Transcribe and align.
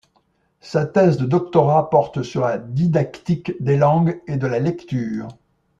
Sa 0.61 0.87
thèse 0.87 1.17
de 1.17 1.27
doctorat 1.27 1.91
porte 1.91 2.23
sur 2.23 2.41
la 2.41 2.57
didactique 2.57 3.51
des 3.61 3.77
langues 3.77 4.19
et 4.27 4.37
de 4.37 4.47
la 4.47 4.57
lecture. 4.57 5.27